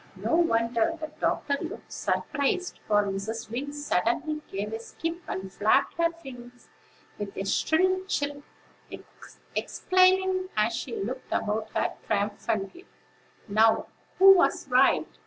No 0.15 0.35
wonder 0.35 0.97
the 0.99 1.11
doctor 1.19 1.59
looked 1.61 1.91
surprised; 1.91 2.79
for 2.87 3.03
Mrs. 3.03 3.51
Wing 3.51 3.71
suddenly 3.71 4.41
gave 4.51 4.73
a 4.73 4.79
skip, 4.79 5.21
and 5.27 5.53
flapped 5.53 5.93
her 5.99 6.07
wings, 6.25 6.69
with 7.19 7.37
a 7.37 7.45
shrill 7.45 8.03
chirp, 8.05 8.41
exclaiming, 9.53 10.49
as 10.57 10.73
she 10.75 10.95
looked 10.95 11.31
about 11.31 11.69
her 11.75 11.93
triumphantly: 12.07 12.87
"Now, 13.47 13.89
who 14.17 14.33
was 14.35 14.67
right? 14.69 15.05